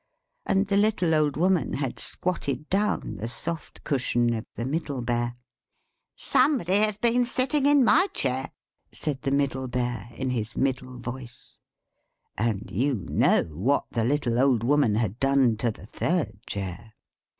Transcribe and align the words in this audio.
And 0.47 0.65
the 0.65 0.77
little 0.77 1.13
Old 1.13 1.37
Woman 1.37 1.73
had 1.73 1.99
squashed 1.99 2.67
the 2.71 3.27
soft 3.27 3.83
cushion 3.83 4.33
of 4.33 4.45
the 4.55 4.65
Middle 4.65 4.97
Sized 5.01 5.05
Bear. 5.05 5.35
"=Somebody 6.15 6.75
has 6.77 6.97
been 6.97 7.23
sitting 7.23 7.67
in 7.67 7.83
my 7.85 8.07
chair!=" 8.11 8.49
said 8.91 9.21
the 9.21 9.29
Middle 9.29 9.65
Sized 9.65 9.73
Bear, 9.73 10.09
in 10.15 10.31
her 10.31 10.43
middle 10.57 10.93
sized 10.95 11.03
voice. 11.03 11.59
And 12.35 12.71
you 12.71 12.95
know 13.09 13.43
what 13.53 13.85
the 13.91 14.03
little 14.03 14.39
Old 14.39 14.63
Woman 14.63 14.95
had 14.95 15.19
done 15.19 15.55
to 15.57 15.69
the 15.69 15.85
third 15.85 16.47
chair. 16.47 16.93